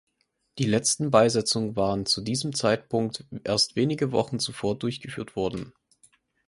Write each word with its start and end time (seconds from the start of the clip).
Die 0.57 0.65
letzten 0.65 1.11
Beisetzungen 1.11 1.75
waren 1.75 2.07
zu 2.07 2.21
diesem 2.21 2.55
Zeitpunkt 2.55 3.23
erst 3.43 3.75
wenige 3.75 4.11
Wochen 4.11 4.39
zuvor 4.39 4.75
durchgeführt 4.79 5.35
worden. 5.35 5.73